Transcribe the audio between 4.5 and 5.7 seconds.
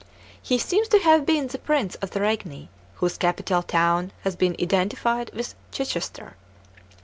identified with